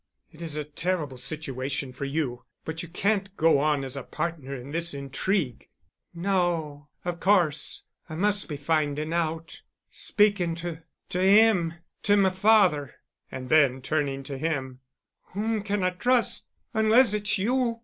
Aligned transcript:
"It 0.31 0.41
is 0.41 0.55
a 0.57 0.63
terrible 0.63 1.17
situation 1.17 1.93
for 1.93 2.05
you—but 2.05 2.81
you 2.81 2.89
can't 2.89 3.37
go 3.37 3.59
on 3.59 3.83
as 3.83 3.95
a 3.95 4.01
partner 4.01 4.55
in 4.55 4.71
this 4.71 4.95
intrigue——" 4.95 5.67
"No, 6.15 6.89
of 7.05 7.19
course—I 7.19 8.15
must 8.15 8.49
be 8.49 8.57
finding 8.57 9.13
out—speaking 9.13 10.55
to—to 10.55 11.21
him—to 11.21 12.17
my 12.17 12.31
father—" 12.31 12.95
and 13.31 13.49
then, 13.49 13.79
turning 13.83 14.23
to 14.23 14.39
him, 14.39 14.79
"Whom 15.33 15.61
can 15.61 15.83
I 15.83 15.91
trust—unless 15.91 17.13
it's 17.13 17.37
you!" 17.37 17.79